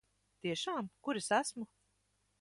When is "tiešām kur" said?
0.45-1.21